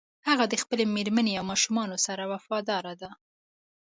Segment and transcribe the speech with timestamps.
[0.27, 3.09] هغه د خپلې مېرمنې او ماشومانو سره وفاداره ده